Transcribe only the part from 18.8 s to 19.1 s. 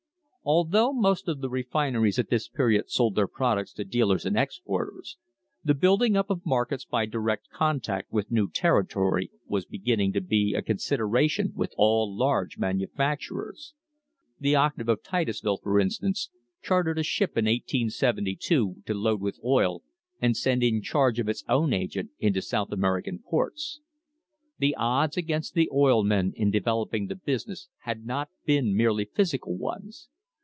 to